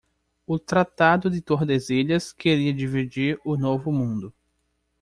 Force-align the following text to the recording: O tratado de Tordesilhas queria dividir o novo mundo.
O 0.47 0.57
tratado 0.57 1.29
de 1.29 1.41
Tordesilhas 1.41 2.33
queria 2.33 2.73
dividir 2.73 3.39
o 3.45 3.55
novo 3.55 3.91
mundo. 3.91 4.33